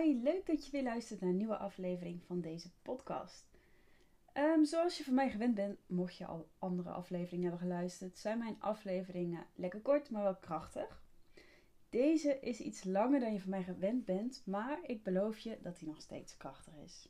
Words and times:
Hi, 0.00 0.22
leuk 0.22 0.46
dat 0.46 0.64
je 0.66 0.70
weer 0.70 0.82
luistert 0.82 1.20
naar 1.20 1.30
een 1.30 1.36
nieuwe 1.36 1.56
aflevering 1.56 2.22
van 2.24 2.40
deze 2.40 2.70
podcast. 2.82 3.46
Ehm, 4.32 4.64
zoals 4.64 4.98
je 4.98 5.04
van 5.04 5.14
mij 5.14 5.30
gewend 5.30 5.54
bent, 5.54 5.78
mocht 5.86 6.16
je 6.16 6.26
al 6.26 6.48
andere 6.58 6.90
afleveringen 6.90 7.50
hebben 7.50 7.68
geluisterd, 7.68 8.18
zijn 8.18 8.38
mijn 8.38 8.56
afleveringen 8.60 9.46
lekker 9.54 9.80
kort, 9.80 10.10
maar 10.10 10.22
wel 10.22 10.36
krachtig. 10.36 11.02
Deze 11.88 12.40
is 12.40 12.60
iets 12.60 12.84
langer 12.84 13.20
dan 13.20 13.32
je 13.32 13.40
van 13.40 13.50
mij 13.50 13.62
gewend 13.62 14.04
bent, 14.04 14.42
maar 14.46 14.78
ik 14.82 15.02
beloof 15.02 15.38
je 15.38 15.58
dat 15.62 15.78
hij 15.78 15.88
nog 15.88 16.00
steeds 16.00 16.36
krachtig 16.36 16.74
is. 16.84 17.08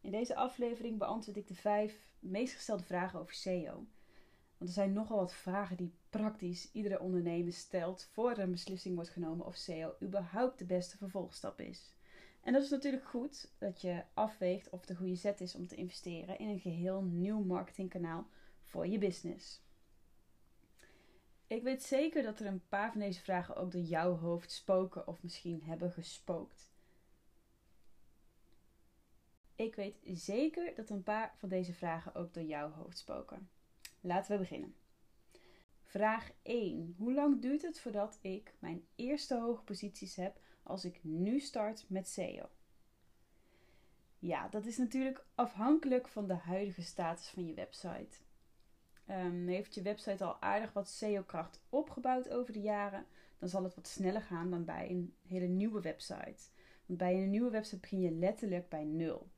In 0.00 0.10
deze 0.10 0.34
aflevering 0.34 0.98
beantwoord 0.98 1.36
ik 1.36 1.48
de 1.48 1.54
vijf 1.54 2.08
meest 2.18 2.54
gestelde 2.54 2.84
vragen 2.84 3.20
over 3.20 3.34
SEO. 3.34 3.86
Want 4.62 4.74
er 4.74 4.80
zijn 4.82 4.92
nogal 4.92 5.16
wat 5.16 5.34
vragen 5.34 5.76
die 5.76 5.94
praktisch 6.10 6.72
iedere 6.72 7.00
ondernemer 7.00 7.52
stelt 7.52 8.08
voor 8.12 8.30
er 8.30 8.38
een 8.38 8.50
beslissing 8.50 8.94
wordt 8.94 9.10
genomen 9.10 9.46
of 9.46 9.54
SEO 9.54 9.94
überhaupt 10.02 10.58
de 10.58 10.64
beste 10.64 10.96
vervolgstap 10.96 11.60
is. 11.60 11.94
En 12.42 12.52
dat 12.52 12.62
is 12.62 12.70
natuurlijk 12.70 13.04
goed 13.04 13.50
dat 13.58 13.80
je 13.80 14.04
afweegt 14.14 14.70
of 14.70 14.86
de 14.86 14.96
goede 14.96 15.14
zet 15.14 15.40
is 15.40 15.54
om 15.54 15.66
te 15.66 15.74
investeren 15.74 16.38
in 16.38 16.48
een 16.48 16.60
geheel 16.60 17.02
nieuw 17.02 17.44
marketingkanaal 17.44 18.26
voor 18.62 18.86
je 18.86 18.98
business. 18.98 19.62
Ik 21.46 21.62
weet 21.62 21.82
zeker 21.82 22.22
dat 22.22 22.40
er 22.40 22.46
een 22.46 22.68
paar 22.68 22.90
van 22.90 23.00
deze 23.00 23.20
vragen 23.20 23.56
ook 23.56 23.72
door 23.72 23.80
jouw 23.80 24.16
hoofd 24.16 24.52
spoken 24.52 25.06
of 25.06 25.22
misschien 25.22 25.62
hebben 25.62 25.92
gespookt. 25.92 26.72
Ik 29.54 29.74
weet 29.74 29.96
zeker 30.04 30.74
dat 30.74 30.90
een 30.90 31.02
paar 31.02 31.34
van 31.36 31.48
deze 31.48 31.72
vragen 31.72 32.14
ook 32.14 32.34
door 32.34 32.44
jouw 32.44 32.70
hoofd 32.70 32.98
spoken. 32.98 33.48
Laten 34.04 34.32
we 34.32 34.38
beginnen. 34.38 34.74
Vraag 35.82 36.32
1. 36.42 36.94
Hoe 36.98 37.14
lang 37.14 37.40
duurt 37.40 37.62
het 37.62 37.80
voordat 37.80 38.18
ik 38.20 38.54
mijn 38.58 38.84
eerste 38.94 39.38
hoge 39.38 39.62
posities 39.62 40.16
heb 40.16 40.40
als 40.62 40.84
ik 40.84 40.98
nu 41.02 41.40
start 41.40 41.84
met 41.88 42.08
SEO? 42.08 42.48
Ja, 44.18 44.48
dat 44.48 44.66
is 44.66 44.76
natuurlijk 44.76 45.24
afhankelijk 45.34 46.08
van 46.08 46.26
de 46.26 46.34
huidige 46.34 46.82
status 46.82 47.28
van 47.28 47.46
je 47.46 47.54
website. 47.54 48.16
Um, 49.10 49.48
heeft 49.48 49.74
je 49.74 49.82
website 49.82 50.24
al 50.24 50.40
aardig 50.40 50.72
wat 50.72 50.88
SEO-kracht 50.88 51.60
opgebouwd 51.68 52.30
over 52.30 52.52
de 52.52 52.60
jaren, 52.60 53.06
dan 53.38 53.48
zal 53.48 53.64
het 53.64 53.74
wat 53.74 53.86
sneller 53.86 54.22
gaan 54.22 54.50
dan 54.50 54.64
bij 54.64 54.90
een 54.90 55.14
hele 55.26 55.46
nieuwe 55.46 55.80
website. 55.80 56.42
Want 56.86 56.98
bij 56.98 57.22
een 57.22 57.30
nieuwe 57.30 57.50
website 57.50 57.80
begin 57.80 58.00
je 58.00 58.10
letterlijk 58.10 58.68
bij 58.68 58.84
nul. 58.84 59.30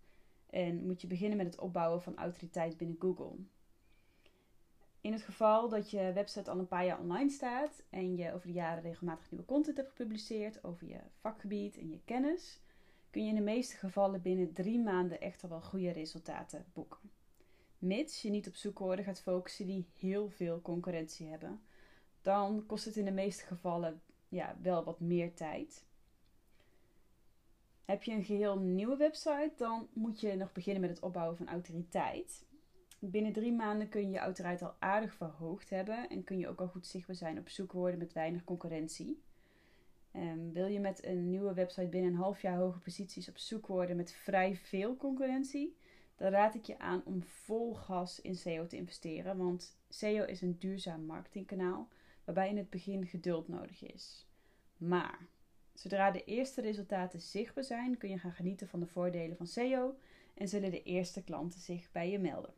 En 0.50 0.86
moet 0.86 1.00
je 1.00 1.06
beginnen 1.06 1.36
met 1.36 1.46
het 1.46 1.58
opbouwen 1.58 2.02
van 2.02 2.16
autoriteit 2.16 2.76
binnen 2.76 2.96
Google. 3.00 3.36
In 5.04 5.12
het 5.12 5.22
geval 5.22 5.68
dat 5.68 5.90
je 5.90 6.12
website 6.12 6.50
al 6.50 6.58
een 6.58 6.68
paar 6.68 6.84
jaar 6.84 6.98
online 6.98 7.30
staat 7.30 7.82
en 7.90 8.16
je 8.16 8.32
over 8.32 8.46
de 8.46 8.52
jaren 8.52 8.82
regelmatig 8.82 9.30
nieuwe 9.30 9.46
content 9.46 9.76
hebt 9.76 9.88
gepubliceerd 9.88 10.64
over 10.64 10.86
je 10.86 11.00
vakgebied 11.20 11.78
en 11.78 11.90
je 11.90 12.00
kennis, 12.04 12.60
kun 13.10 13.22
je 13.22 13.28
in 13.28 13.34
de 13.34 13.40
meeste 13.40 13.76
gevallen 13.76 14.22
binnen 14.22 14.52
drie 14.52 14.78
maanden 14.78 15.20
echter 15.20 15.48
wel 15.48 15.60
goede 15.60 15.90
resultaten 15.90 16.64
boeken. 16.72 17.10
Mits 17.78 18.22
je 18.22 18.30
niet 18.30 18.48
op 18.48 18.54
zoekwoorden 18.54 19.04
gaat 19.04 19.20
focussen 19.20 19.66
die 19.66 19.86
heel 19.98 20.28
veel 20.28 20.60
concurrentie 20.62 21.26
hebben, 21.26 21.60
dan 22.22 22.66
kost 22.66 22.84
het 22.84 22.96
in 22.96 23.04
de 23.04 23.10
meeste 23.10 23.44
gevallen 23.44 24.02
ja, 24.28 24.56
wel 24.62 24.84
wat 24.84 25.00
meer 25.00 25.34
tijd. 25.34 25.84
Heb 27.84 28.02
je 28.02 28.12
een 28.12 28.24
geheel 28.24 28.58
nieuwe 28.58 28.96
website, 28.96 29.52
dan 29.56 29.88
moet 29.92 30.20
je 30.20 30.36
nog 30.36 30.52
beginnen 30.52 30.80
met 30.80 30.90
het 30.90 31.00
opbouwen 31.00 31.36
van 31.36 31.48
autoriteit. 31.48 32.44
Binnen 33.10 33.32
drie 33.32 33.52
maanden 33.52 33.88
kun 33.88 34.00
je 34.00 34.10
je 34.10 34.20
uiteraard 34.20 34.62
al 34.62 34.74
aardig 34.78 35.14
verhoogd 35.14 35.70
hebben 35.70 36.08
en 36.08 36.24
kun 36.24 36.38
je 36.38 36.48
ook 36.48 36.60
al 36.60 36.68
goed 36.68 36.86
zichtbaar 36.86 37.16
zijn 37.16 37.38
op 37.38 37.48
zoekwoorden 37.48 37.98
met 37.98 38.12
weinig 38.12 38.44
concurrentie. 38.44 39.22
Um, 40.16 40.52
wil 40.52 40.66
je 40.66 40.80
met 40.80 41.04
een 41.04 41.28
nieuwe 41.28 41.54
website 41.54 41.88
binnen 41.88 42.10
een 42.10 42.18
half 42.18 42.42
jaar 42.42 42.56
hoge 42.56 42.78
posities 42.78 43.28
op 43.28 43.38
zoekwoorden 43.38 43.96
met 43.96 44.12
vrij 44.12 44.56
veel 44.56 44.96
concurrentie, 44.96 45.76
dan 46.16 46.30
raad 46.30 46.54
ik 46.54 46.64
je 46.64 46.78
aan 46.78 47.02
om 47.04 47.22
vol 47.22 47.74
gas 47.74 48.20
in 48.20 48.36
SEO 48.36 48.66
te 48.66 48.76
investeren, 48.76 49.36
want 49.36 49.78
SEO 49.88 50.24
is 50.24 50.42
een 50.42 50.58
duurzaam 50.58 51.04
marketingkanaal 51.04 51.88
waarbij 52.24 52.48
in 52.48 52.56
het 52.56 52.70
begin 52.70 53.06
geduld 53.06 53.48
nodig 53.48 53.82
is. 53.82 54.26
Maar 54.76 55.18
zodra 55.72 56.10
de 56.10 56.24
eerste 56.24 56.60
resultaten 56.60 57.20
zichtbaar 57.20 57.64
zijn, 57.64 57.98
kun 57.98 58.10
je 58.10 58.18
gaan 58.18 58.32
genieten 58.32 58.68
van 58.68 58.80
de 58.80 58.86
voordelen 58.86 59.36
van 59.36 59.46
SEO 59.46 59.96
en 60.34 60.48
zullen 60.48 60.70
de 60.70 60.82
eerste 60.82 61.22
klanten 61.22 61.60
zich 61.60 61.92
bij 61.92 62.10
je 62.10 62.18
melden. 62.18 62.54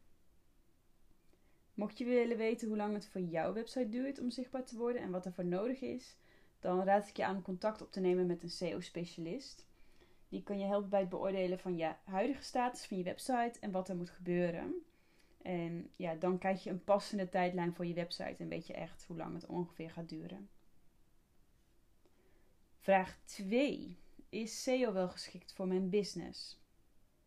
Mocht 1.76 1.98
je 1.98 2.04
willen 2.04 2.36
weten 2.36 2.68
hoe 2.68 2.76
lang 2.76 2.94
het 2.94 3.06
voor 3.06 3.20
jouw 3.20 3.52
website 3.52 3.88
duurt 3.88 4.20
om 4.20 4.30
zichtbaar 4.30 4.64
te 4.64 4.76
worden 4.76 5.02
en 5.02 5.10
wat 5.10 5.26
er 5.26 5.32
voor 5.32 5.44
nodig 5.44 5.80
is, 5.80 6.16
dan 6.60 6.84
raad 6.84 7.08
ik 7.08 7.16
je 7.16 7.24
aan 7.24 7.42
contact 7.42 7.82
op 7.82 7.92
te 7.92 8.00
nemen 8.00 8.26
met 8.26 8.42
een 8.42 8.50
SEO-specialist. 8.50 9.66
Die 10.28 10.42
kan 10.42 10.58
je 10.58 10.64
helpen 10.64 10.88
bij 10.88 11.00
het 11.00 11.08
beoordelen 11.08 11.58
van 11.58 11.76
je 11.76 11.92
huidige 12.04 12.42
status 12.42 12.86
van 12.86 12.96
je 12.96 13.02
website 13.02 13.52
en 13.60 13.70
wat 13.70 13.88
er 13.88 13.96
moet 13.96 14.10
gebeuren. 14.10 14.74
En 15.42 15.90
ja, 15.96 16.14
dan 16.14 16.38
krijg 16.38 16.64
je 16.64 16.70
een 16.70 16.84
passende 16.84 17.28
tijdlijn 17.28 17.74
voor 17.74 17.86
je 17.86 17.94
website 17.94 18.36
en 18.38 18.48
weet 18.48 18.66
je 18.66 18.74
echt 18.74 19.04
hoe 19.06 19.16
lang 19.16 19.34
het 19.34 19.46
ongeveer 19.46 19.90
gaat 19.90 20.08
duren. 20.08 20.48
Vraag 22.78 23.18
2. 23.24 23.98
Is 24.28 24.62
SEO 24.62 24.92
wel 24.92 25.08
geschikt 25.08 25.52
voor 25.52 25.66
mijn 25.66 25.90
business? 25.90 26.60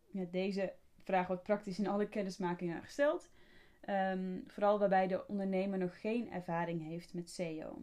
Ja, 0.06 0.24
deze 0.30 0.72
vraag 1.02 1.26
wordt 1.26 1.42
praktisch 1.42 1.78
in 1.78 1.86
alle 1.86 2.08
kennismakingen 2.08 2.82
gesteld. 2.82 3.30
Ehm, 3.80 4.38
vooral 4.46 4.78
waarbij 4.78 5.06
de 5.06 5.26
ondernemer 5.26 5.78
nog 5.78 6.00
geen 6.00 6.30
ervaring 6.30 6.82
heeft 6.82 7.14
met 7.14 7.30
SEO. 7.30 7.82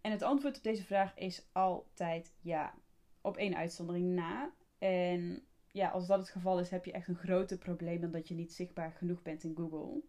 En 0.00 0.10
het 0.10 0.22
antwoord 0.22 0.56
op 0.56 0.62
deze 0.62 0.84
vraag 0.84 1.18
is 1.18 1.48
altijd 1.52 2.34
ja. 2.40 2.74
Op 3.20 3.36
één 3.36 3.56
uitzondering 3.56 4.14
na. 4.14 4.52
En 4.78 5.42
ja, 5.72 5.88
als 5.88 6.06
dat 6.06 6.18
het 6.18 6.30
geval 6.30 6.60
is, 6.60 6.70
heb 6.70 6.84
je 6.84 6.92
echt 6.92 7.08
een 7.08 7.16
groter 7.16 7.58
probleem 7.58 8.00
dan 8.00 8.10
dat 8.10 8.28
je 8.28 8.34
niet 8.34 8.52
zichtbaar 8.52 8.92
genoeg 8.92 9.22
bent 9.22 9.44
in 9.44 9.56
Google. 9.56 10.02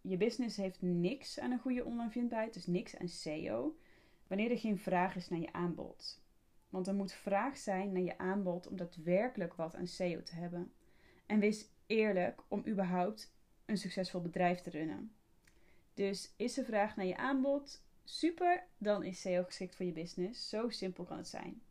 Je 0.00 0.16
business 0.16 0.56
heeft 0.56 0.82
niks 0.82 1.38
aan 1.38 1.50
een 1.50 1.58
goede 1.58 1.84
online 1.84 2.10
vindbaarheid, 2.10 2.54
dus 2.54 2.66
niks 2.66 2.96
aan 2.96 3.08
SEO, 3.08 3.76
wanneer 4.26 4.50
er 4.50 4.58
geen 4.58 4.78
vraag 4.78 5.16
is 5.16 5.28
naar 5.28 5.40
je 5.40 5.52
aanbod. 5.52 6.22
Want 6.68 6.86
er 6.86 6.94
moet 6.94 7.12
vraag 7.12 7.56
zijn 7.56 7.92
naar 7.92 8.02
je 8.02 8.18
aanbod 8.18 8.66
om 8.66 8.76
daadwerkelijk 8.76 9.54
wat 9.54 9.74
aan 9.74 9.86
SEO 9.86 10.22
te 10.22 10.34
hebben. 10.34 10.72
En 11.26 11.38
wees 11.38 11.68
eerlijk 11.86 12.42
om 12.48 12.66
überhaupt 12.66 13.33
een 13.66 13.78
succesvol 13.78 14.20
bedrijf 14.20 14.60
te 14.60 14.70
runnen. 14.70 15.12
Dus 15.94 16.34
is 16.36 16.58
er 16.58 16.64
vraag 16.64 16.96
naar 16.96 17.06
je 17.06 17.16
aanbod? 17.16 17.82
Super, 18.04 18.66
dan 18.78 19.02
is 19.02 19.20
SEO 19.20 19.42
geschikt 19.42 19.76
voor 19.76 19.86
je 19.86 19.92
business. 19.92 20.48
Zo 20.48 20.68
simpel 20.68 21.04
kan 21.04 21.16
het 21.16 21.28
zijn. 21.28 21.62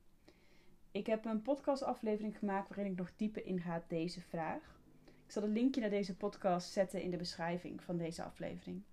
Ik 0.92 1.06
heb 1.06 1.26
een 1.26 1.42
podcastaflevering 1.42 2.38
gemaakt 2.38 2.68
waarin 2.68 2.92
ik 2.92 2.98
nog 2.98 3.12
dieper 3.16 3.46
inga 3.46 3.78
op 3.78 3.90
deze 3.90 4.22
vraag. 4.22 4.82
Ik 5.26 5.32
zal 5.32 5.42
het 5.42 5.52
linkje 5.52 5.82
naar 5.82 5.90
deze 5.90 6.16
podcast 6.16 6.72
zetten 6.72 7.02
in 7.02 7.12
de 7.12 7.18
beschrijving 7.18 7.84
van 7.84 7.98
deze 7.98 8.24
aflevering. 8.24 8.84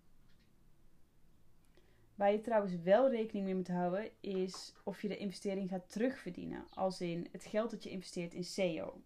Waar 2.15 2.33
je 2.33 2.41
trouwens 2.41 2.75
wel 2.83 3.11
rekening 3.11 3.45
mee 3.45 3.55
moet 3.55 3.69
houden, 3.69 4.11
is 4.21 4.75
of 4.85 5.03
je 5.03 5.09
de 5.09 5.17
investering 5.17 5.69
gaat 5.69 5.91
terugverdienen. 5.93 6.65
Als 6.75 7.01
in 7.01 7.27
het 7.33 7.45
geld 7.45 7.71
dat 7.71 7.83
je 7.83 7.91
investeert 7.91 8.35
in 8.35 8.45
SEO. 8.45 9.03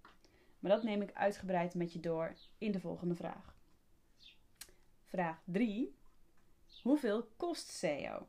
Maar 0.58 0.70
dat 0.70 0.82
neem 0.82 1.02
ik 1.02 1.12
uitgebreid 1.12 1.74
met 1.74 1.92
je 1.92 2.00
door 2.00 2.34
in 2.58 2.72
de 2.72 2.80
volgende 2.80 3.14
vraag. 3.14 3.53
Vraag 5.14 5.42
3. 5.44 5.94
Hoeveel 6.82 7.28
kost 7.36 7.68
SEO? 7.68 8.28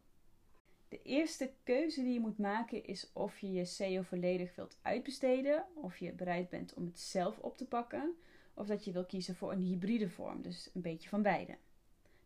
De 0.88 1.02
eerste 1.02 1.54
keuze 1.64 2.02
die 2.02 2.14
je 2.14 2.20
moet 2.20 2.38
maken 2.38 2.86
is 2.86 3.10
of 3.14 3.40
je 3.40 3.52
je 3.52 3.66
SEO 3.66 4.02
volledig 4.02 4.56
wilt 4.56 4.78
uitbesteden, 4.82 5.66
of 5.76 5.98
je 5.98 6.12
bereid 6.12 6.50
bent 6.50 6.74
om 6.74 6.86
het 6.86 7.00
zelf 7.00 7.38
op 7.38 7.58
te 7.58 7.66
pakken, 7.66 8.16
of 8.54 8.68
dat 8.68 8.86
je 8.86 8.92
wil 8.92 9.06
kiezen 9.06 9.36
voor 9.36 9.52
een 9.52 9.62
hybride 9.62 10.10
vorm, 10.10 10.42
dus 10.42 10.70
een 10.74 10.82
beetje 10.82 11.10
van 11.10 11.22
beide. 11.22 11.58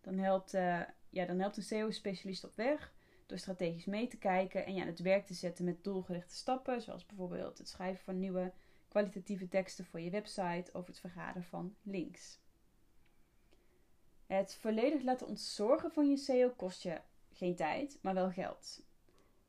Dan 0.01 0.17
helpt, 0.17 0.53
uh, 0.53 0.81
ja, 1.09 1.25
dan 1.25 1.39
helpt 1.39 1.57
een 1.57 1.63
SEO-specialist 1.63 2.43
op 2.43 2.55
weg 2.55 2.93
door 3.25 3.37
strategisch 3.37 3.85
mee 3.85 4.07
te 4.07 4.17
kijken 4.17 4.65
en 4.65 4.81
aan 4.81 4.87
het 4.87 4.99
werk 4.99 5.25
te 5.25 5.33
zetten 5.33 5.65
met 5.65 5.83
doelgerichte 5.83 6.35
stappen, 6.35 6.81
zoals 6.81 7.05
bijvoorbeeld 7.05 7.57
het 7.57 7.67
schrijven 7.67 8.03
van 8.03 8.19
nieuwe 8.19 8.53
kwalitatieve 8.87 9.47
teksten 9.47 9.85
voor 9.85 9.99
je 9.99 10.09
website 10.09 10.69
of 10.73 10.87
het 10.87 10.99
vergaren 10.99 11.43
van 11.43 11.75
links. 11.83 12.39
Het 14.29 14.55
volledig 14.55 15.03
laten 15.03 15.27
ontzorgen 15.27 15.91
van 15.91 16.09
je 16.09 16.17
SEO 16.17 16.49
kost 16.49 16.83
je 16.83 17.01
geen 17.33 17.55
tijd, 17.55 17.99
maar 18.01 18.13
wel 18.13 18.31
geld. 18.31 18.81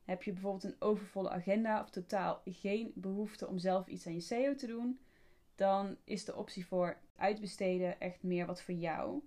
Heb 0.03 0.23
je 0.23 0.31
bijvoorbeeld 0.31 0.63
een 0.63 0.81
overvolle 0.81 1.29
agenda 1.29 1.81
of 1.81 1.89
totaal 1.89 2.41
geen 2.45 2.91
behoefte 2.95 3.47
om 3.47 3.57
zelf 3.57 3.87
iets 3.87 4.07
aan 4.07 4.13
je 4.13 4.19
SEO 4.19 4.55
te 4.55 4.67
doen, 4.67 4.99
dan 5.55 5.97
is 6.03 6.25
de 6.25 6.35
optie 6.35 6.65
voor 6.65 6.97
uitbesteden 7.15 7.99
echt 7.99 8.23
meer 8.23 8.45
wat 8.45 8.61
voor 8.61 8.73
jou. 8.73 9.21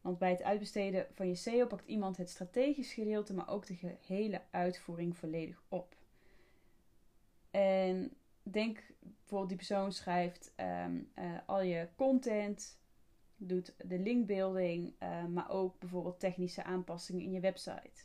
Want 0.00 0.18
bij 0.18 0.30
het 0.30 0.42
uitbesteden 0.42 1.06
van 1.14 1.28
je 1.28 1.34
SEO 1.34 1.66
pakt 1.66 1.86
iemand 1.86 2.16
het 2.16 2.30
strategisch 2.30 2.92
gedeelte, 2.92 3.34
maar 3.34 3.48
ook 3.48 3.66
de 3.66 3.76
gehele 4.00 4.40
uitvoering 4.50 5.16
volledig 5.16 5.62
op. 5.68 5.96
En 7.50 8.16
denk 8.42 8.82
bijvoorbeeld 8.98 9.48
die 9.48 9.56
persoon 9.56 9.92
schrijft 9.92 10.52
ehm, 10.56 11.00
eh, 11.14 11.38
al 11.46 11.62
je 11.62 11.88
content, 11.96 12.80
doet 13.48 13.74
de 13.84 13.98
linkbuilding, 13.98 14.94
uh, 15.02 15.24
maar 15.26 15.50
ook 15.50 15.78
bijvoorbeeld 15.78 16.20
technische 16.20 16.64
aanpassingen 16.64 17.22
in 17.22 17.32
je 17.32 17.40
website. 17.40 18.04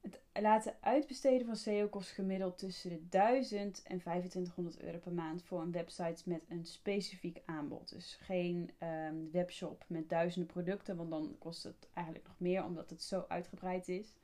Het 0.00 0.20
laten 0.40 0.76
uitbesteden 0.80 1.46
van 1.46 1.56
SEO 1.56 1.88
kost 1.88 2.10
gemiddeld 2.10 2.58
tussen 2.58 2.90
de 2.90 3.08
1000 3.08 3.82
en 3.82 3.98
2500 3.98 4.80
euro 4.80 4.98
per 4.98 5.12
maand 5.12 5.42
voor 5.42 5.60
een 5.60 5.72
website 5.72 6.22
met 6.24 6.42
een 6.48 6.64
specifiek 6.64 7.42
aanbod. 7.44 7.88
Dus 7.88 8.18
geen 8.20 8.70
um, 8.82 9.30
webshop 9.30 9.84
met 9.88 10.08
duizenden 10.08 10.52
producten, 10.52 10.96
want 10.96 11.10
dan 11.10 11.36
kost 11.38 11.62
het 11.62 11.88
eigenlijk 11.94 12.26
nog 12.26 12.38
meer 12.38 12.64
omdat 12.64 12.90
het 12.90 13.02
zo 13.02 13.24
uitgebreid 13.28 13.88
is. 13.88 14.16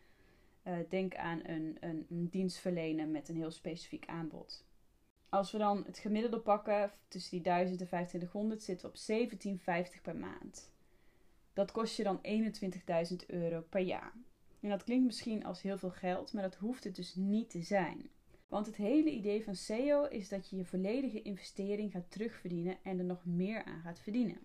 Uh, 0.67 0.75
denk 0.89 1.15
aan 1.15 1.41
een, 1.45 1.77
een, 1.81 2.07
een 2.31 3.11
met 3.11 3.29
een 3.29 3.37
heel 3.37 3.51
specifiek 3.51 4.07
aanbod. 4.07 4.65
Als 5.33 5.53
we 5.53 5.59
dan 5.59 5.85
het 5.87 5.99
gemiddelde 5.99 6.39
pakken 6.39 6.93
tussen 7.09 7.31
die 7.31 7.41
1000 7.41 7.81
en 7.81 7.87
2500 7.87 8.63
zitten 8.63 8.91
we 8.91 8.95
op 8.95 9.97
17,50 9.97 10.03
per 10.03 10.17
maand. 10.17 10.71
Dat 11.53 11.73
kost 11.73 11.97
je 11.97 12.03
dan 12.03 12.21
21.000 13.11 13.17
euro 13.27 13.61
per 13.69 13.81
jaar. 13.81 14.13
En 14.61 14.69
dat 14.69 14.85
klinkt 14.85 15.05
misschien 15.05 15.45
als 15.45 15.63
heel 15.63 15.79
veel 15.79 15.91
geld, 15.91 16.33
maar 16.33 16.43
dat 16.43 16.55
hoeft 16.55 16.85
het 16.85 16.97
dus 16.97 17.15
niet 17.15 17.51
te 17.51 17.63
zijn. 17.63 18.11
Want 18.49 18.67
het 18.67 18.77
hele 18.77 19.11
idee 19.11 19.45
van 19.45 19.55
SEO 19.55 20.05
is 20.05 20.29
dat 20.29 20.51
je 20.51 20.57
je 20.57 20.65
volledige 20.65 21.23
investering 21.23 21.93
gaat 21.93 22.11
terugverdienen 22.11 22.77
en 22.83 22.99
er 22.99 23.05
nog 23.05 23.25
meer 23.25 23.65
aan 23.65 23.81
gaat 23.81 24.01
verdienen. 24.01 24.39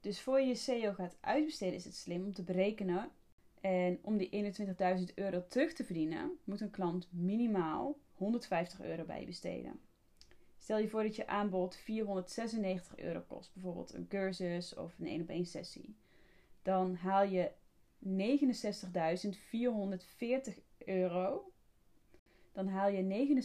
Dus 0.00 0.20
voor 0.20 0.40
je 0.40 0.46
je 0.46 0.54
SEO 0.54 0.92
gaat 0.92 1.16
uitbesteden 1.20 1.74
is 1.74 1.84
het 1.84 1.96
slim 1.96 2.24
om 2.24 2.32
te 2.32 2.42
berekenen. 2.42 3.10
En 3.60 3.98
om 4.02 4.16
die 4.16 4.54
21.000 4.98 5.14
euro 5.14 5.44
terug 5.48 5.72
te 5.72 5.84
verdienen, 5.84 6.38
moet 6.44 6.60
een 6.60 6.70
klant 6.70 7.08
minimaal 7.12 7.96
150 8.14 8.80
euro 8.80 9.04
bij 9.04 9.20
je 9.20 9.26
besteden. 9.26 9.80
Stel 10.64 10.78
je 10.78 10.88
voor 10.88 11.02
dat 11.02 11.16
je 11.16 11.26
aanbod 11.26 11.76
496 11.76 12.98
euro 12.98 13.20
kost, 13.20 13.52
bijvoorbeeld 13.52 13.94
een 13.94 14.08
cursus 14.08 14.74
of 14.74 14.98
een 14.98 15.06
1 15.06 15.22
op 15.22 15.28
1 15.28 15.46
sessie. 15.46 15.96
Dan 16.62 16.94
haal 16.94 17.24
je 17.24 17.50
69.440 18.06 18.08
euro. 20.78 21.52
Dan 22.52 22.68
haal 22.68 22.88
je 22.88 23.36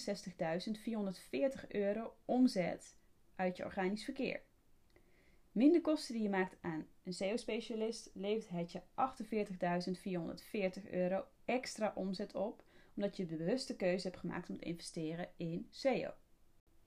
69.440 1.62 1.68
euro 1.68 2.16
omzet 2.26 2.98
uit 3.36 3.58
je 3.58 3.66
organisch 3.66 4.04
verkeer. 4.04 4.42
Minder 5.52 5.82
kosten 5.82 6.14
die 6.14 6.24
je 6.24 6.30
maakt 6.30 6.58
aan 6.62 6.88
een 7.04 7.14
SEO-specialist 7.14 8.10
levert 8.14 8.50
het 8.50 8.72
je 8.72 8.82
48.440 10.84 10.90
euro 10.92 11.26
extra 11.46 11.94
omzet 11.96 12.36
op, 12.36 12.64
omdat 12.96 13.18
je 13.18 13.26
de 13.26 13.36
bewuste 13.36 13.76
keuze 13.76 14.08
hebt 14.08 14.20
gemaakt 14.20 14.50
om 14.50 14.58
te 14.58 14.66
investeren 14.66 15.30
in 15.38 15.68
SEO. 15.70 16.14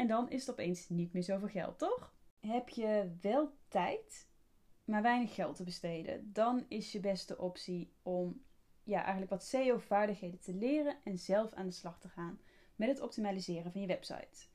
En 0.02 0.08
dan 0.08 0.31
is 0.31 0.40
het 0.40 0.50
opeens 0.50 0.88
niet 0.88 1.12
meer 1.12 1.22
zoveel 1.22 1.49
geld, 1.49 1.78
toch? 1.78 2.14
Heb 2.40 2.69
je 2.69 3.10
wel 3.20 3.52
tijd 3.69 4.28
maar 4.84 5.02
weinig 5.02 5.34
geld 5.34 5.56
te 5.56 5.64
besteden, 5.64 6.32
dan 6.32 6.64
is 6.69 6.93
je 6.93 7.00
beste 7.00 7.38
optie 7.38 7.93
om 8.02 8.43
ja, 8.82 9.00
eigenlijk 9.00 9.31
wat 9.31 9.44
SEO-vaardigheden 9.44 10.40
te 10.40 10.54
leren 10.54 10.96
en 11.04 11.19
zelf 11.19 11.52
aan 11.52 11.66
de 11.66 11.72
slag 11.72 12.00
te 12.00 12.08
gaan 12.08 12.40
met 12.76 12.88
het 12.88 13.00
optimaliseren 13.00 13.72
van 13.72 13.81
je 13.81 13.87
website. 13.87 14.46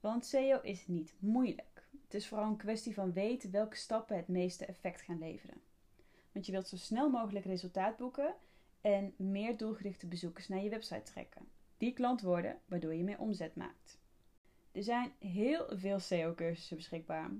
Want 0.00 0.26
SEO 0.26 0.60
is 0.60 0.86
niet 0.86 1.14
moeilijk. 1.18 1.88
Het 2.02 2.14
is 2.14 2.28
vooral 2.28 2.46
een 2.46 2.56
kwestie 2.56 2.94
van 2.94 3.12
weten 3.12 3.50
welke 3.50 3.76
stappen 3.76 4.16
het 4.16 4.28
meeste 4.28 4.66
effect 4.66 5.00
gaan 5.00 5.18
leveren. 5.18 5.62
Want 6.32 6.46
je 6.46 6.52
wilt 6.52 6.68
zo 6.68 6.76
snel 6.76 7.10
mogelijk 7.10 7.44
resultaat 7.44 7.96
boeken 7.96 8.34
en 8.80 9.14
meer 9.16 9.56
doelgerichte 9.56 10.06
bezoekers 10.06 10.48
naar 10.48 10.62
je 10.62 10.70
website 10.70 11.02
trekken. 11.12 11.48
Die 11.76 11.92
klant 11.92 12.20
worden 12.20 12.60
waardoor 12.66 12.94
je 12.94 13.04
meer 13.04 13.18
omzet 13.18 13.56
maakt. 13.56 14.02
Er 14.74 14.82
zijn 14.82 15.12
heel 15.18 15.66
veel 15.70 15.98
SEO-cursussen 15.98 16.76
beschikbaar. 16.76 17.30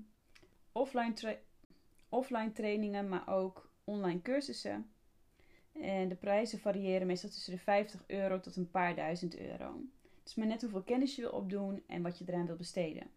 Offline 0.71 1.39
offline 2.09 2.51
trainingen, 2.51 3.09
maar 3.09 3.27
ook 3.27 3.69
online 3.83 4.21
cursussen. 4.21 4.89
En 5.71 6.09
de 6.09 6.15
prijzen 6.15 6.59
variëren 6.59 7.07
meestal 7.07 7.29
tussen 7.29 7.53
de 7.53 7.59
50 7.59 8.03
euro 8.07 8.39
tot 8.39 8.55
een 8.55 8.71
paar 8.71 8.95
duizend 8.95 9.37
euro. 9.37 9.79
Het 10.19 10.27
is 10.27 10.35
maar 10.35 10.47
net 10.47 10.61
hoeveel 10.61 10.81
kennis 10.81 11.15
je 11.15 11.21
wil 11.21 11.31
opdoen 11.31 11.83
en 11.87 12.01
wat 12.01 12.17
je 12.17 12.25
eraan 12.27 12.45
wil 12.45 12.55
besteden. 12.55 13.09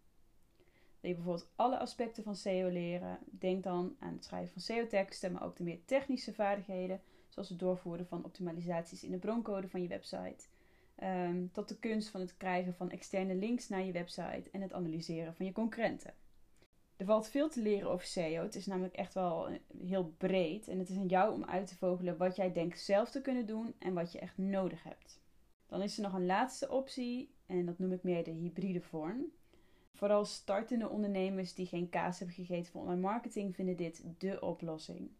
Wil 0.99 1.09
je 1.09 1.15
bijvoorbeeld 1.15 1.49
alle 1.55 1.77
aspecten 1.77 2.23
van 2.23 2.35
SEO 2.35 2.67
leren? 2.69 3.19
Denk 3.25 3.63
dan 3.63 3.95
aan 3.99 4.13
het 4.13 4.23
schrijven 4.23 4.51
van 4.51 4.61
SEO-teksten, 4.61 5.31
maar 5.31 5.43
ook 5.43 5.55
de 5.55 5.63
meer 5.63 5.85
technische 5.85 6.33
vaardigheden, 6.33 7.01
zoals 7.29 7.49
het 7.49 7.59
doorvoeren 7.59 8.07
van 8.07 8.25
optimalisaties 8.25 9.03
in 9.03 9.11
de 9.11 9.17
broncode 9.17 9.69
van 9.69 9.81
je 9.81 9.87
website. 9.87 10.47
Um, 11.03 11.51
tot 11.51 11.67
de 11.67 11.79
kunst 11.79 12.09
van 12.09 12.21
het 12.21 12.37
krijgen 12.37 12.73
van 12.73 12.91
externe 12.91 13.35
links 13.35 13.69
naar 13.69 13.83
je 13.83 13.91
website 13.91 14.49
en 14.51 14.61
het 14.61 14.73
analyseren 14.73 15.33
van 15.33 15.45
je 15.45 15.51
concurrenten. 15.51 16.13
Er 16.97 17.05
valt 17.05 17.29
veel 17.29 17.49
te 17.49 17.61
leren 17.61 17.89
over 17.89 18.05
SEO. 18.05 18.43
Het 18.43 18.55
is 18.55 18.65
namelijk 18.65 18.95
echt 18.95 19.13
wel 19.13 19.49
heel 19.83 20.13
breed. 20.17 20.67
En 20.67 20.79
het 20.79 20.89
is 20.89 20.97
aan 20.97 21.07
jou 21.07 21.33
om 21.33 21.45
uit 21.45 21.67
te 21.67 21.75
vogelen 21.75 22.17
wat 22.17 22.35
jij 22.35 22.51
denkt 22.51 22.79
zelf 22.79 23.09
te 23.09 23.21
kunnen 23.21 23.45
doen 23.45 23.73
en 23.77 23.93
wat 23.93 24.11
je 24.11 24.19
echt 24.19 24.37
nodig 24.37 24.83
hebt. 24.83 25.21
Dan 25.67 25.81
is 25.81 25.97
er 25.97 26.03
nog 26.03 26.13
een 26.13 26.25
laatste 26.25 26.69
optie 26.69 27.33
en 27.45 27.65
dat 27.65 27.79
noem 27.79 27.91
ik 27.91 28.03
meer 28.03 28.23
de 28.23 28.31
hybride 28.31 28.81
vorm. 28.81 29.25
Vooral 29.93 30.25
startende 30.25 30.89
ondernemers 30.89 31.53
die 31.53 31.65
geen 31.65 31.89
kaas 31.89 32.19
hebben 32.19 32.35
gegeten 32.35 32.71
van 32.71 32.81
online 32.81 33.01
marketing 33.01 33.55
vinden 33.55 33.75
dit 33.77 34.03
de 34.17 34.41
oplossing. 34.41 35.11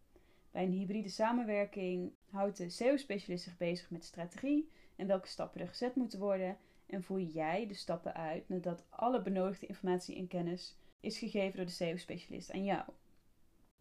Bij 0.51 0.63
een 0.63 0.71
hybride 0.71 1.09
samenwerking 1.09 2.11
houdt 2.29 2.57
de 2.57 2.69
SEO-specialist 2.69 3.43
zich 3.43 3.57
bezig 3.57 3.89
met 3.89 4.03
strategie 4.03 4.69
en 5.00 5.07
welke 5.07 5.28
stappen 5.28 5.62
er 5.62 5.68
gezet 5.68 5.96
moeten 5.96 6.19
worden 6.19 6.57
en 6.86 7.04
voer 7.04 7.22
jij 7.22 7.68
de 7.68 7.74
stappen 7.74 8.13
uit 8.13 8.50
nadat 8.50 8.86
alle 8.90 9.22
benodigde 9.22 9.66
informatie 9.66 10.16
en 10.16 10.28
kennis 10.28 10.75
is 11.00 11.18
gegeven 11.18 11.57
door 11.57 11.66
de 11.66 11.72
SEO-specialist 11.72 12.51
aan 12.51 12.63
jou. 12.63 12.84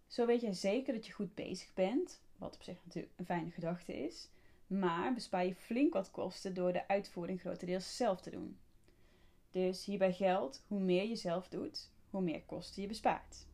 Zo 0.06 0.26
weet 0.26 0.40
jij 0.40 0.52
zeker 0.52 0.94
dat 0.94 1.06
je 1.06 1.12
goed 1.12 1.34
bezig 1.34 1.74
bent, 1.74 2.22
wat 2.36 2.54
op 2.54 2.62
zich 2.62 2.84
natuurlijk 2.84 3.14
een 3.16 3.24
fijne 3.24 3.50
gedachte 3.50 4.04
is, 4.04 4.28
maar 4.66 5.14
bespaar 5.14 5.46
je 5.46 5.54
flink 5.54 5.92
wat 5.92 6.10
kosten 6.10 6.54
door 6.54 6.72
de 6.72 6.88
uitvoering 6.88 7.40
grotendeels 7.40 7.96
zelf 7.96 8.20
te 8.20 8.30
doen. 8.30 8.58
Dus 9.50 9.84
hierbij 9.84 10.12
geldt, 10.12 10.64
hoe 10.66 10.80
meer 10.80 11.04
je 11.08 11.16
zelf 11.16 11.48
doet, 11.48 11.90
hoe 12.10 12.22
meer 12.22 12.42
kosten 12.42 12.82
je 12.82 12.88
bespaart. 12.88 13.46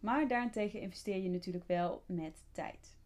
Maar 0.00 0.28
daarentegen 0.28 0.80
investeer 0.80 1.22
je 1.22 1.30
natuurlijk 1.30 1.66
wel 1.66 2.02
met 2.06 2.44
tijd. 2.52 2.96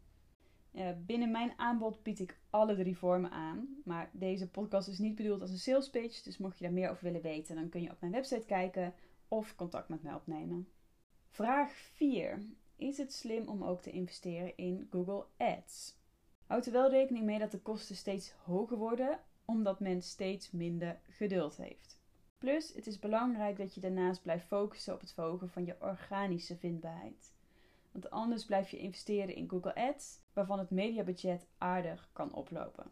Uh, 0.73 0.89
binnen 1.07 1.31
mijn 1.31 1.53
aanbod 1.57 2.03
bied 2.03 2.21
ik 2.21 2.41
alle 2.51 2.77
drie 2.77 2.97
vormen 2.97 3.31
aan. 3.31 3.69
Maar 3.85 4.11
deze 4.13 4.51
podcast 4.51 4.89
is 4.89 4.99
niet 4.99 5.15
bedoeld 5.15 5.41
als 5.41 5.51
een 5.51 5.59
sales 5.59 5.91
pitch. 5.91 6.23
Dus 6.23 6.39
mocht 6.39 6.59
je 6.59 6.65
daar 6.65 6.73
meer 6.73 6.91
over 6.91 7.05
willen 7.05 7.23
weten, 7.23 7.55
dan 7.55 7.69
kun 7.69 7.83
je 7.83 7.91
op 7.91 8.01
mijn 8.01 8.13
website 8.13 8.47
kijken 8.47 8.95
of 9.29 9.55
contact 9.55 9.89
met 9.89 10.03
mij 10.03 10.15
opnemen. 10.15 10.69
Vraag 11.29 11.73
4. 11.73 12.43
Is 12.77 12.99
het 12.99 13.13
slim 13.13 13.49
om 13.49 13.65
ook 13.65 13.83
te 13.83 13.91
investeren 13.91 14.57
in 14.57 14.87
Google 14.91 15.27
Ads? 15.37 16.01
Houd 16.47 16.67
er 16.67 16.73
wel 16.73 16.91
rekening 16.91 17.25
mee 17.25 17.39
dat 17.39 17.51
de 17.51 17.61
kosten 17.61 17.97
steeds 17.97 18.33
hoger 18.33 18.77
worden, 18.77 19.21
omdat 19.45 19.81
men 19.81 20.03
steeds 20.03 20.51
minder 20.51 21.01
geduld 21.09 21.57
heeft. 21.57 22.01
Plus, 22.39 22.75
het 22.75 22.87
is 22.87 22.99
belangrijk 22.99 23.57
dat 23.57 23.75
je 23.75 23.81
daarnaast 23.81 24.23
blijft 24.23 24.47
focussen 24.47 24.95
op 24.95 25.01
het 25.01 25.13
verhogen 25.13 25.49
van 25.49 25.65
je 25.65 25.77
organische 25.81 26.57
vindbaarheid. 26.57 27.33
Want 27.93 28.11
anders 28.11 28.45
blijf 28.45 28.71
je 28.71 28.79
investeren 28.79 29.35
in 29.35 29.49
Google 29.49 29.75
Ads, 29.75 30.21
waarvan 30.33 30.59
het 30.59 30.71
mediabudget 30.71 31.47
aardig 31.59 32.11
kan 32.13 32.35
oplopen. 32.35 32.91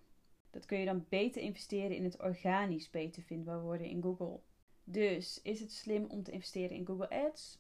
Dat 0.51 0.67
kun 0.67 0.79
je 0.79 0.85
dan 0.85 1.07
beter 1.09 1.43
investeren 1.43 1.97
in 1.97 2.05
het 2.05 2.23
organisch 2.23 2.91
beter 2.91 3.23
vindbaar 3.23 3.63
worden 3.63 3.87
in 3.87 4.03
Google. 4.03 4.41
Dus 4.85 5.43
is 5.43 5.61
het 5.61 5.73
slim 5.73 6.05
om 6.05 6.23
te 6.23 6.31
investeren 6.31 6.77
in 6.77 6.87
Google 6.87 7.11
Ads? 7.11 7.59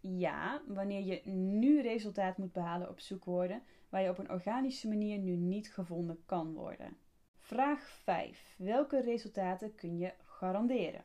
Ja, 0.00 0.62
wanneer 0.66 1.00
je 1.00 1.30
nu 1.30 1.82
resultaat 1.82 2.38
moet 2.38 2.52
behalen 2.52 2.88
op 2.88 3.00
zoekwoorden 3.00 3.62
waar 3.88 4.02
je 4.02 4.10
op 4.10 4.18
een 4.18 4.30
organische 4.30 4.88
manier 4.88 5.18
nu 5.18 5.36
niet 5.36 5.72
gevonden 5.72 6.22
kan 6.26 6.52
worden. 6.52 6.96
Vraag 7.38 7.88
5. 7.88 8.54
Welke 8.58 9.00
resultaten 9.00 9.74
kun 9.74 9.98
je 9.98 10.12
garanderen? 10.24 11.04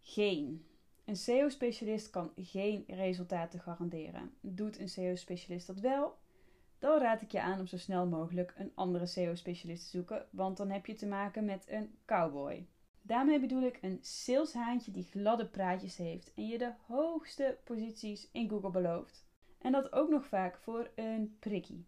Geen. 0.00 0.67
Een 1.08 1.16
SEO-specialist 1.16 2.10
kan 2.10 2.32
geen 2.36 2.84
resultaten 2.86 3.60
garanderen. 3.60 4.34
Doet 4.40 4.78
een 4.78 4.88
SEO-specialist 4.88 5.66
dat 5.66 5.80
wel? 5.80 6.18
Dan 6.78 7.00
raad 7.00 7.22
ik 7.22 7.32
je 7.32 7.40
aan 7.40 7.58
om 7.58 7.66
zo 7.66 7.76
snel 7.76 8.06
mogelijk 8.06 8.54
een 8.56 8.72
andere 8.74 9.06
SEO-specialist 9.06 9.84
te 9.84 9.90
zoeken, 9.90 10.26
want 10.30 10.56
dan 10.56 10.70
heb 10.70 10.86
je 10.86 10.94
te 10.94 11.06
maken 11.06 11.44
met 11.44 11.64
een 11.68 11.94
cowboy. 12.04 12.66
Daarmee 13.02 13.40
bedoel 13.40 13.62
ik 13.62 13.78
een 13.80 13.98
saleshaantje 14.00 14.90
die 14.90 15.08
gladde 15.10 15.46
praatjes 15.46 15.96
heeft 15.96 16.32
en 16.34 16.46
je 16.46 16.58
de 16.58 16.72
hoogste 16.86 17.58
posities 17.64 18.28
in 18.32 18.48
Google 18.48 18.70
belooft. 18.70 19.26
En 19.58 19.72
dat 19.72 19.92
ook 19.92 20.10
nog 20.10 20.26
vaak 20.26 20.58
voor 20.58 20.90
een 20.94 21.36
prikkie. 21.38 21.86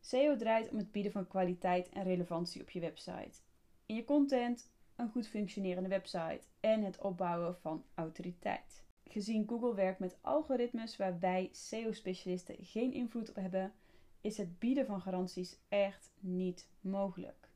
SEO 0.00 0.36
draait 0.36 0.70
om 0.70 0.76
het 0.76 0.92
bieden 0.92 1.12
van 1.12 1.28
kwaliteit 1.28 1.88
en 1.88 2.02
relevantie 2.02 2.60
op 2.60 2.70
je 2.70 2.80
website. 2.80 3.40
In 3.86 3.94
je 3.94 4.04
content, 4.04 4.70
een 4.96 5.10
goed 5.10 5.28
functionerende 5.28 5.88
website 5.88 6.40
en 6.60 6.82
het 6.82 6.98
opbouwen 6.98 7.56
van 7.56 7.84
autoriteit. 7.94 8.84
Gezien 9.04 9.48
Google 9.48 9.74
werkt 9.74 9.98
met 9.98 10.18
algoritmes 10.20 10.96
waar 10.96 11.18
wij 11.18 11.48
SEO-specialisten 11.52 12.56
geen 12.60 12.92
invloed 12.92 13.28
op 13.28 13.34
hebben, 13.34 13.72
is 14.20 14.36
het 14.36 14.58
bieden 14.58 14.86
van 14.86 15.00
garanties 15.00 15.58
echt 15.68 16.12
niet 16.20 16.68
mogelijk. 16.80 17.48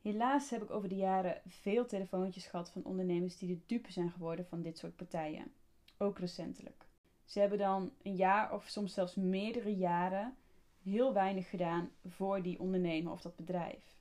Helaas 0.00 0.50
heb 0.50 0.62
ik 0.62 0.70
over 0.70 0.88
de 0.88 0.96
jaren 0.96 1.40
veel 1.46 1.86
telefoontjes 1.86 2.46
gehad 2.46 2.70
van 2.70 2.84
ondernemers 2.84 3.36
die 3.36 3.48
de 3.48 3.62
dupe 3.66 3.92
zijn 3.92 4.10
geworden 4.10 4.46
van 4.46 4.62
dit 4.62 4.78
soort 4.78 4.96
partijen. 4.96 5.52
Ook 5.98 6.18
recentelijk. 6.18 6.88
Ze 7.24 7.40
hebben 7.40 7.58
dan 7.58 7.92
een 8.02 8.16
jaar 8.16 8.52
of 8.54 8.68
soms 8.68 8.94
zelfs 8.94 9.14
meerdere 9.14 9.76
jaren 9.76 10.36
heel 10.82 11.12
weinig 11.12 11.50
gedaan 11.50 11.90
voor 12.04 12.42
die 12.42 12.60
ondernemer 12.60 13.12
of 13.12 13.20
dat 13.20 13.36
bedrijf. 13.36 13.96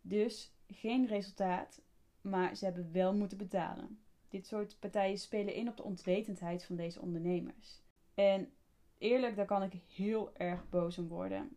Dus 0.00 0.52
geen 0.66 1.06
resultaat, 1.06 1.80
maar 2.20 2.56
ze 2.56 2.64
hebben 2.64 2.92
wel 2.92 3.14
moeten 3.14 3.38
betalen. 3.38 3.98
Dit 4.28 4.46
soort 4.46 4.76
partijen 4.78 5.18
spelen 5.18 5.54
in 5.54 5.68
op 5.68 5.76
de 5.76 5.82
onwetendheid 5.82 6.64
van 6.64 6.76
deze 6.76 7.00
ondernemers. 7.00 7.82
En 8.14 8.52
eerlijk, 8.98 9.36
daar 9.36 9.46
kan 9.46 9.62
ik 9.62 9.72
heel 9.94 10.36
erg 10.36 10.68
boos 10.68 10.98
om 10.98 11.08
worden. 11.08 11.56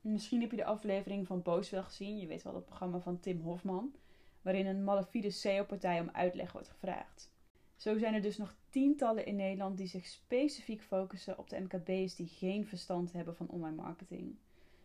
Misschien 0.00 0.40
heb 0.40 0.50
je 0.50 0.56
de 0.56 0.64
aflevering 0.64 1.26
van 1.26 1.42
Boos 1.42 1.70
wel 1.70 1.82
gezien. 1.82 2.18
Je 2.18 2.26
weet 2.26 2.42
wel 2.42 2.52
dat 2.52 2.64
programma 2.64 3.00
van 3.00 3.20
Tim 3.20 3.40
Hofman. 3.40 3.94
Waarin 4.42 4.66
een 4.66 4.84
malafide 4.84 5.30
CEO-partij 5.30 6.00
om 6.00 6.10
uitleg 6.12 6.52
wordt 6.52 6.68
gevraagd. 6.68 7.30
Zo 7.76 7.98
zijn 7.98 8.14
er 8.14 8.22
dus 8.22 8.36
nog 8.36 8.54
tientallen 8.70 9.26
in 9.26 9.36
Nederland 9.36 9.76
die 9.76 9.86
zich 9.86 10.06
specifiek 10.06 10.82
focussen 10.82 11.38
op 11.38 11.48
de 11.48 11.60
MKB's 11.60 12.14
die 12.14 12.26
geen 12.26 12.66
verstand 12.66 13.12
hebben 13.12 13.36
van 13.36 13.48
online 13.48 13.76
marketing. 13.76 14.36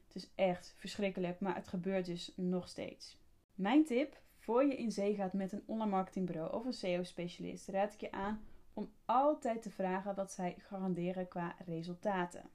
Het 0.08 0.16
is 0.16 0.30
echt 0.36 0.74
verschrikkelijk, 0.78 1.40
maar 1.40 1.56
het 1.56 1.68
gebeurt 1.68 2.06
dus 2.06 2.32
nog 2.36 2.68
steeds. 2.68 3.18
Mijn 3.56 3.86
tip 3.86 4.22
voor 4.42 4.66
je 4.66 4.76
in 4.76 4.92
zee 4.92 5.16
gaat 5.16 5.34
met 5.34 5.52
een 5.52 5.64
online 5.66 5.92
marketingbureau 5.92 6.54
of 6.54 6.66
een 6.66 6.74
SEO-specialist, 6.74 7.68
raad 7.68 7.94
ik 7.94 8.00
je 8.00 8.12
aan 8.12 8.42
om 8.74 8.92
altijd 9.06 9.62
te 9.62 9.70
vragen 9.70 10.16
wat 10.16 10.32
zij 10.32 10.56
garanderen 10.58 11.28
qua 11.28 11.56
resultaten. 11.66 12.50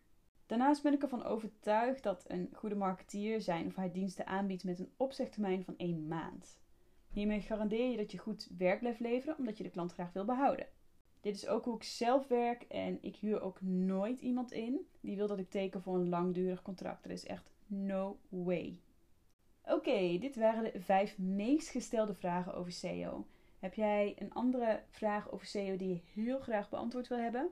Daarnaast 0.47 0.83
ben 0.83 0.93
ik 0.93 1.02
ervan 1.02 1.25
overtuigd 1.25 2.02
dat 2.02 2.25
een 2.28 2.49
goede 2.52 2.75
marketeer 2.75 3.40
zijn 3.40 3.66
of 3.66 3.76
haar 3.76 3.93
diensten 3.93 4.26
aanbiedt 4.26 4.64
met 4.64 4.78
een 4.78 4.93
opzegtermijn 4.97 5.64
van 5.64 5.75
één 5.76 6.09
maand. 6.09 6.59
Hiermee 7.11 7.40
garandeer 7.40 7.90
je 7.90 7.97
dat 7.97 8.12
je 8.12 8.19
goed 8.19 8.49
werk 8.59 8.78
blijft 8.78 9.00
leveren 9.00 9.38
omdat 9.38 9.57
je 9.57 9.64
de 9.64 9.71
klant 9.71 9.93
graag 9.93 10.12
wil 10.12 10.25
behouden. 10.25 10.66
Dit 11.21 11.35
is 11.35 11.47
ook 11.47 11.64
hoe 11.64 11.76
ik 11.76 11.83
zelf 11.83 12.28
werk 12.28 12.62
en 12.62 12.99
ik 13.00 13.16
huur 13.16 13.40
ook 13.40 13.61
nooit 13.61 14.21
iemand 14.21 14.52
in 14.52 14.87
die 15.00 15.16
wil 15.16 15.26
dat 15.26 15.38
ik 15.38 15.50
teken 15.50 15.83
voor 15.83 15.95
een 15.95 16.09
langdurig 16.09 16.62
contract. 16.62 17.05
Er 17.05 17.11
is 17.11 17.26
echt 17.26 17.52
no 17.66 18.19
way. 18.28 18.81
Oké, 19.68 20.18
dit 20.18 20.37
waren 20.37 20.73
de 20.73 20.80
vijf 20.80 21.18
meest 21.18 21.68
gestelde 21.68 22.14
vragen 22.14 22.54
over 22.54 22.73
SEO. 22.73 23.26
Heb 23.58 23.75
jij 23.75 24.14
een 24.18 24.32
andere 24.32 24.82
vraag 24.90 25.30
over 25.30 25.46
SEO 25.46 25.76
die 25.76 25.88
je 25.88 26.00
heel 26.12 26.38
graag 26.38 26.68
beantwoord 26.68 27.08
wil 27.08 27.18
hebben? 27.18 27.50